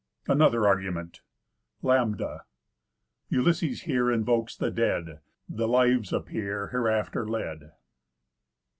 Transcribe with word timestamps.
ANOTHER 0.27 0.67
ARGUMENT 0.67 1.21
Λάνβδα. 1.83 2.39
Ulysses 3.29 3.81
here 3.83 4.11
Invokes 4.11 4.55
the 4.57 4.71
dead, 4.71 5.19
The 5.47 5.67
lives 5.67 6.11
appear 6.11 6.69
Hereafter 6.69 7.27
led. 7.27 7.73